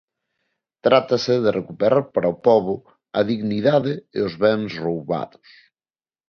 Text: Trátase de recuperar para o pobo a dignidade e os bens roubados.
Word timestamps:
Trátase 0.85 1.33
de 1.43 1.49
recuperar 1.59 2.03
para 2.13 2.33
o 2.33 2.39
pobo 2.47 2.75
a 3.19 3.21
dignidade 3.31 3.93
e 4.17 4.19
os 4.27 4.33
bens 4.43 4.71
roubados. 4.83 5.47